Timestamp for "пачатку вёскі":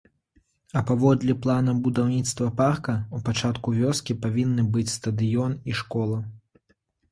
3.29-4.19